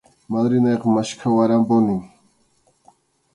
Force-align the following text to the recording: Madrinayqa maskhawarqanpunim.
Madrinayqa 0.31 0.87
maskhawarqanpunim. 0.95 2.01